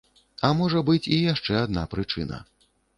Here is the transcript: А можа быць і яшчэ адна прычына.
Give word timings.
А 0.47 0.49
можа 0.61 0.79
быць 0.89 1.11
і 1.19 1.21
яшчэ 1.33 1.61
адна 1.65 1.87
прычына. 1.95 2.45